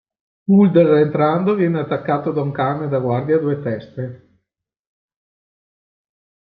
Mulder 0.45 0.93
entrando 0.97 1.53
viene 1.53 1.79
attaccato 1.79 2.31
da 2.31 2.41
un 2.41 2.51
cane 2.51 2.87
da 2.87 2.97
guardia 2.97 3.35
a 3.35 3.39
due 3.39 3.61
teste. 3.61 4.35